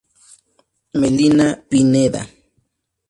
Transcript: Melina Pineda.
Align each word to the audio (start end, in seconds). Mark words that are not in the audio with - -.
Melina 0.99 1.47
Pineda. 1.69 2.21